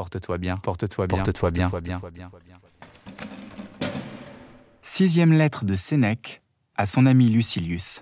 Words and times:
Porte-toi 0.00 0.38
bien, 0.38 0.56
porte-toi 0.56 1.06
bien, 1.06 1.18
porte-toi 1.18 1.50
bien, 1.50 1.68
porte-toi 1.68 2.10
bien. 2.10 2.30
Sixième 4.80 5.34
lettre 5.34 5.66
de 5.66 5.74
Sénèque 5.74 6.40
à 6.74 6.86
son 6.86 7.04
ami 7.04 7.28
Lucilius. 7.28 8.00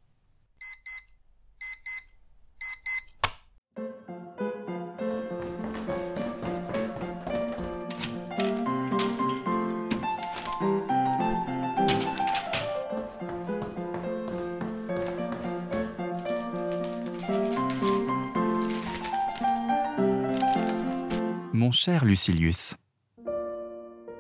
Cher 21.73 22.05
Lucilius, 22.05 22.77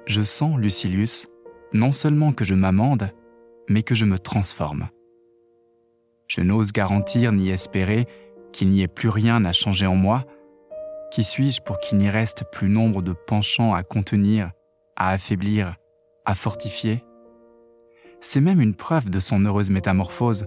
je 0.07 0.23
sens, 0.23 0.59
Lucilius, 0.59 1.29
non 1.73 1.93
seulement 1.93 2.33
que 2.33 2.45
je 2.45 2.55
m'amende, 2.55 3.11
mais 3.69 3.83
que 3.83 3.95
je 3.95 4.05
me 4.05 4.19
transforme. 4.19 4.89
Je 6.27 6.41
n'ose 6.41 6.73
garantir 6.73 7.33
ni 7.33 7.51
espérer 7.51 8.07
qu'il 8.53 8.69
n'y 8.69 8.83
ait 8.83 8.89
plus 8.89 9.09
rien 9.09 9.45
à 9.45 9.53
changer 9.53 9.87
en 9.87 9.95
moi. 9.95 10.25
Qui 11.11 11.25
suis-je 11.25 11.63
pour 11.63 11.79
qu'il 11.79 11.99
n'y 11.99 12.11
reste 12.11 12.45
plus 12.53 12.69
nombre 12.69 13.03
de 13.03 13.13
penchants 13.13 13.75
à 13.75 13.83
contenir, 13.83 14.51
à 14.97 15.11
affaiblir, 15.11 15.77
à 16.25 16.35
fortifier? 16.35 17.03
C'est 18.21 18.41
même 18.41 18.61
une 18.61 18.75
preuve 18.75 19.11
de 19.11 19.21
son 19.21 19.45
heureuse 19.45 19.71
métamorphose 19.71 20.47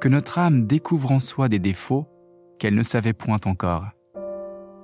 que 0.00 0.08
notre 0.08 0.38
âme 0.38 0.66
découvre 0.66 1.12
en 1.12 1.20
soi 1.20 1.48
des 1.48 1.58
défauts 1.58 2.06
qu'elle 2.58 2.74
ne 2.74 2.82
savait 2.82 3.14
point 3.14 3.40
encore. 3.46 3.86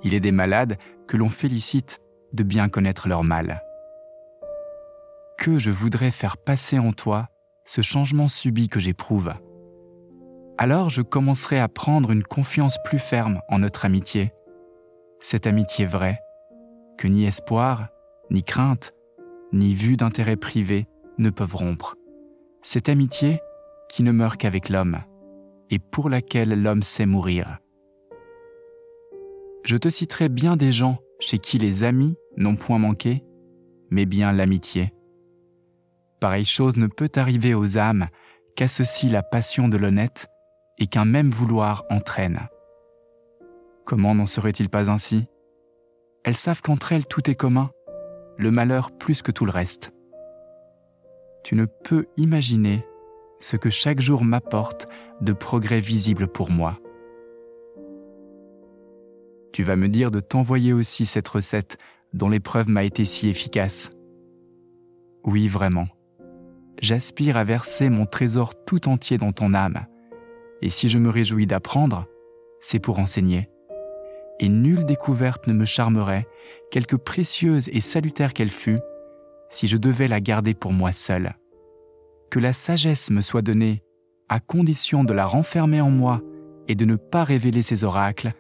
Il 0.04 0.14
est 0.14 0.20
des 0.20 0.32
malades 0.32 0.78
que 1.12 1.18
l'on 1.18 1.28
félicite 1.28 2.00
de 2.32 2.42
bien 2.42 2.70
connaître 2.70 3.06
leur 3.06 3.22
mal. 3.22 3.62
Que 5.36 5.58
je 5.58 5.70
voudrais 5.70 6.10
faire 6.10 6.38
passer 6.38 6.78
en 6.78 6.92
toi 6.92 7.28
ce 7.66 7.82
changement 7.82 8.28
subit 8.28 8.68
que 8.68 8.80
j'éprouve. 8.80 9.30
Alors 10.56 10.88
je 10.88 11.02
commencerai 11.02 11.58
à 11.58 11.68
prendre 11.68 12.12
une 12.12 12.22
confiance 12.22 12.78
plus 12.86 12.98
ferme 12.98 13.42
en 13.50 13.58
notre 13.58 13.84
amitié, 13.84 14.32
cette 15.20 15.46
amitié 15.46 15.84
vraie, 15.84 16.18
que 16.96 17.08
ni 17.08 17.26
espoir, 17.26 17.88
ni 18.30 18.42
crainte, 18.42 18.94
ni 19.52 19.74
vue 19.74 19.98
d'intérêt 19.98 20.36
privé 20.36 20.86
ne 21.18 21.28
peuvent 21.28 21.56
rompre. 21.56 21.94
Cette 22.62 22.88
amitié 22.88 23.38
qui 23.90 24.02
ne 24.02 24.12
meurt 24.12 24.38
qu'avec 24.38 24.70
l'homme, 24.70 25.02
et 25.68 25.78
pour 25.78 26.08
laquelle 26.08 26.62
l'homme 26.62 26.82
sait 26.82 27.04
mourir. 27.04 27.58
Je 29.64 29.76
te 29.76 29.88
citerai 29.88 30.28
bien 30.28 30.56
des 30.56 30.72
gens 30.72 30.98
chez 31.20 31.38
qui 31.38 31.58
les 31.58 31.84
amis 31.84 32.16
n'ont 32.36 32.56
point 32.56 32.78
manqué, 32.78 33.22
mais 33.90 34.06
bien 34.06 34.32
l'amitié. 34.32 34.92
Pareille 36.20 36.44
chose 36.44 36.76
ne 36.76 36.86
peut 36.86 37.10
arriver 37.16 37.54
aux 37.54 37.78
âmes 37.78 38.08
qu'associe 38.56 39.12
la 39.12 39.22
passion 39.22 39.68
de 39.68 39.76
l'honnête 39.76 40.26
et 40.78 40.86
qu'un 40.86 41.04
même 41.04 41.30
vouloir 41.30 41.84
entraîne. 41.90 42.48
Comment 43.84 44.14
n'en 44.14 44.26
serait-il 44.26 44.68
pas 44.68 44.90
ainsi? 44.90 45.26
Elles 46.24 46.36
savent 46.36 46.62
qu'entre 46.62 46.92
elles 46.92 47.06
tout 47.06 47.30
est 47.30 47.34
commun, 47.34 47.70
le 48.38 48.50
malheur 48.50 48.90
plus 48.96 49.22
que 49.22 49.30
tout 49.30 49.44
le 49.44 49.50
reste. 49.50 49.92
Tu 51.44 51.54
ne 51.54 51.66
peux 51.66 52.06
imaginer 52.16 52.84
ce 53.40 53.56
que 53.56 53.70
chaque 53.70 54.00
jour 54.00 54.24
m'apporte 54.24 54.86
de 55.20 55.32
progrès 55.32 55.80
visibles 55.80 56.28
pour 56.28 56.50
moi. 56.50 56.78
Tu 59.52 59.62
vas 59.62 59.76
me 59.76 59.88
dire 59.88 60.10
de 60.10 60.20
t'envoyer 60.20 60.72
aussi 60.72 61.04
cette 61.04 61.28
recette 61.28 61.76
dont 62.14 62.28
l'épreuve 62.28 62.68
m'a 62.68 62.84
été 62.84 63.04
si 63.04 63.28
efficace. 63.28 63.90
Oui, 65.24 65.46
vraiment. 65.48 65.86
J'aspire 66.80 67.36
à 67.36 67.44
verser 67.44 67.90
mon 67.90 68.06
trésor 68.06 68.54
tout 68.64 68.88
entier 68.88 69.18
dans 69.18 69.32
ton 69.32 69.54
âme, 69.54 69.86
et 70.62 70.68
si 70.68 70.88
je 70.88 70.98
me 70.98 71.10
réjouis 71.10 71.46
d'apprendre, 71.46 72.06
c'est 72.60 72.78
pour 72.78 72.98
enseigner. 72.98 73.48
Et 74.40 74.48
nulle 74.48 74.84
découverte 74.84 75.46
ne 75.46 75.52
me 75.52 75.64
charmerait, 75.64 76.26
quelque 76.70 76.96
précieuse 76.96 77.68
et 77.72 77.80
salutaire 77.80 78.32
qu'elle 78.32 78.48
fût, 78.48 78.78
si 79.50 79.66
je 79.66 79.76
devais 79.76 80.08
la 80.08 80.20
garder 80.20 80.54
pour 80.54 80.72
moi 80.72 80.92
seule. 80.92 81.36
Que 82.30 82.38
la 82.38 82.52
sagesse 82.52 83.10
me 83.10 83.20
soit 83.20 83.42
donnée, 83.42 83.82
à 84.28 84.40
condition 84.40 85.04
de 85.04 85.12
la 85.12 85.26
renfermer 85.26 85.80
en 85.80 85.90
moi 85.90 86.22
et 86.66 86.74
de 86.74 86.84
ne 86.84 86.96
pas 86.96 87.22
révéler 87.22 87.62
ses 87.62 87.84
oracles, 87.84 88.32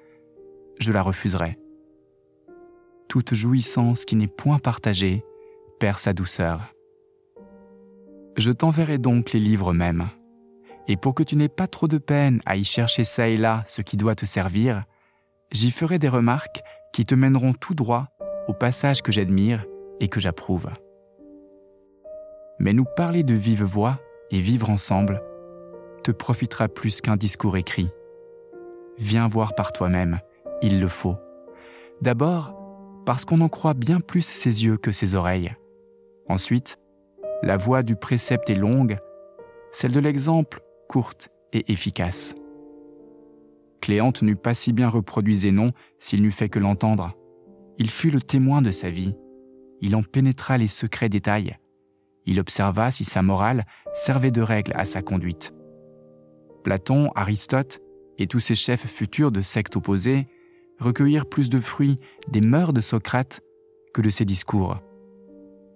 je 0.82 0.92
la 0.92 1.02
refuserai. 1.02 1.58
Toute 3.08 3.34
jouissance 3.34 4.04
qui 4.04 4.16
n'est 4.16 4.26
point 4.26 4.58
partagée 4.58 5.24
perd 5.80 5.98
sa 5.98 6.12
douceur. 6.12 6.72
Je 8.36 8.50
t'enverrai 8.50 8.98
donc 8.98 9.32
les 9.32 9.40
livres 9.40 9.72
mêmes, 9.72 10.08
et 10.88 10.96
pour 10.96 11.14
que 11.14 11.22
tu 11.22 11.36
n'aies 11.36 11.48
pas 11.48 11.66
trop 11.66 11.88
de 11.88 11.98
peine 11.98 12.40
à 12.46 12.56
y 12.56 12.64
chercher 12.64 13.04
çà 13.04 13.28
et 13.28 13.36
là 13.36 13.62
ce 13.66 13.82
qui 13.82 13.96
doit 13.96 14.14
te 14.14 14.26
servir, 14.26 14.84
j'y 15.50 15.70
ferai 15.70 15.98
des 15.98 16.08
remarques 16.08 16.62
qui 16.92 17.04
te 17.04 17.14
mèneront 17.14 17.52
tout 17.52 17.74
droit 17.74 18.08
au 18.48 18.52
passage 18.52 19.02
que 19.02 19.12
j'admire 19.12 19.64
et 20.00 20.08
que 20.08 20.20
j'approuve. 20.20 20.68
Mais 22.58 22.72
nous 22.72 22.86
parler 22.96 23.22
de 23.22 23.34
vive 23.34 23.64
voix 23.64 23.98
et 24.30 24.40
vivre 24.40 24.70
ensemble 24.70 25.22
te 26.02 26.10
profitera 26.10 26.68
plus 26.68 27.00
qu'un 27.00 27.16
discours 27.16 27.56
écrit. 27.56 27.88
Viens 28.98 29.28
voir 29.28 29.54
par 29.54 29.72
toi-même 29.72 30.20
il 30.62 30.80
le 30.80 30.88
faut. 30.88 31.16
D'abord, 32.00 32.54
parce 33.04 33.24
qu'on 33.24 33.40
en 33.40 33.48
croit 33.48 33.74
bien 33.74 34.00
plus 34.00 34.24
ses 34.24 34.64
yeux 34.64 34.76
que 34.76 34.92
ses 34.92 35.14
oreilles. 35.14 35.54
Ensuite, 36.28 36.78
la 37.42 37.56
voix 37.56 37.82
du 37.82 37.96
précepte 37.96 38.48
est 38.50 38.54
longue, 38.54 38.98
celle 39.72 39.92
de 39.92 40.00
l'exemple 40.00 40.60
courte 40.88 41.30
et 41.52 41.70
efficace. 41.72 42.34
Cléante 43.80 44.22
n'eût 44.22 44.36
pas 44.36 44.54
si 44.54 44.72
bien 44.72 44.88
reproduit 44.88 45.34
Zénon 45.34 45.72
s'il 45.98 46.22
n'eût 46.22 46.30
fait 46.30 46.48
que 46.48 46.60
l'entendre. 46.60 47.16
Il 47.78 47.90
fut 47.90 48.10
le 48.10 48.22
témoin 48.22 48.62
de 48.62 48.70
sa 48.70 48.90
vie. 48.90 49.14
Il 49.80 49.96
en 49.96 50.04
pénétra 50.04 50.56
les 50.56 50.68
secrets 50.68 51.08
détails. 51.08 51.56
Il 52.24 52.38
observa 52.38 52.92
si 52.92 53.04
sa 53.04 53.22
morale 53.22 53.64
servait 53.94 54.30
de 54.30 54.40
règle 54.40 54.72
à 54.76 54.84
sa 54.84 55.02
conduite. 55.02 55.52
Platon, 56.62 57.10
Aristote 57.16 57.80
et 58.18 58.28
tous 58.28 58.38
ces 58.38 58.54
chefs 58.54 58.86
futurs 58.86 59.32
de 59.32 59.40
sectes 59.40 59.74
opposées 59.74 60.28
recueillir 60.82 61.26
plus 61.26 61.48
de 61.48 61.58
fruits 61.58 61.98
des 62.28 62.40
mœurs 62.40 62.72
de 62.72 62.80
Socrate 62.80 63.40
que 63.94 64.02
de 64.02 64.10
ses 64.10 64.24
discours. 64.24 64.78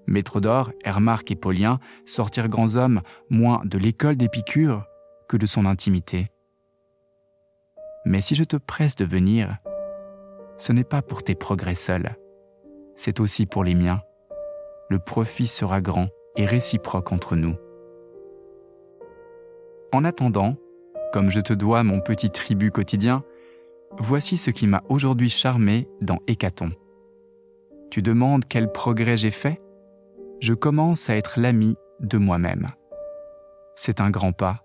Métrodore, 0.07 0.71
Hermarque 0.85 1.31
et 1.31 1.37
Paulien 1.37 1.81
sortirent 2.05 2.49
grands 2.49 2.77
hommes 2.77 3.03
moins 3.29 3.63
de 3.65 3.79
l'école 3.79 4.17
d'Épicure 4.17 4.85
que 5.29 5.37
de 5.37 5.47
son 5.47 5.67
intimité. 5.67 6.31
Mais 8.05 8.21
si 8.21 8.35
je 8.35 8.45
te 8.45 8.57
presse 8.57 8.95
de 8.95 9.05
venir, 9.05 9.59
ce 10.59 10.73
n'est 10.73 10.85
pas 10.85 11.03
pour 11.03 11.23
tes 11.23 11.35
progrès 11.35 11.75
seuls, 11.75 12.17
c'est 12.95 13.21
aussi 13.21 13.47
pour 13.47 13.65
les 13.65 13.75
miens. 13.75 14.01
Le 14.89 14.99
profit 14.99 15.49
sera 15.49 15.81
grand 15.81 16.09
et 16.37 16.47
réciproque 16.47 17.13
entre 17.13 17.35
nous. 17.35 17.57
En 19.93 20.05
attendant, 20.05 20.57
comme 21.13 21.31
je 21.31 21.41
te 21.41 21.53
dois 21.53 21.83
mon 21.83 22.01
petit 22.01 22.31
tribut 22.31 22.71
quotidien, 22.71 23.25
Voici 23.99 24.37
ce 24.37 24.51
qui 24.51 24.67
m'a 24.67 24.83
aujourd'hui 24.89 25.31
charmé 25.31 25.89
dans 26.03 26.19
Hécaton. 26.27 26.71
Tu 27.91 28.03
demandes 28.03 28.45
quel 28.47 28.71
progrès 28.71 29.17
j'ai 29.17 29.31
fait? 29.31 29.61
Je 30.41 30.53
commence 30.53 31.09
à 31.09 31.17
être 31.17 31.41
l'ami 31.41 31.77
de 32.01 32.19
moi-même. 32.19 32.69
C'est 33.75 34.01
un 34.01 34.11
grand 34.11 34.33
pas. 34.33 34.63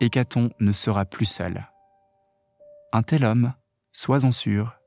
Hécaton 0.00 0.50
ne 0.60 0.72
sera 0.72 1.06
plus 1.06 1.24
seul. 1.24 1.66
Un 2.92 3.02
tel 3.02 3.24
homme, 3.24 3.54
sois-en 3.92 4.32
sûr, 4.32 4.78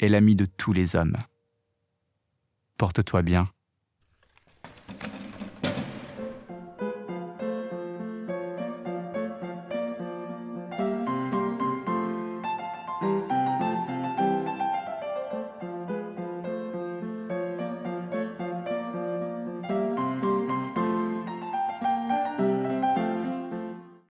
est 0.00 0.08
l'ami 0.08 0.34
de 0.34 0.46
tous 0.46 0.72
les 0.72 0.96
hommes. 0.96 1.18
Porte-toi 2.78 3.22
bien. 3.22 3.48